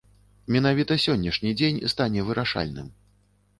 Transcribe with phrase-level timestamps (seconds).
[0.55, 2.91] Менавіта сённяшні дзень стане вырашальным.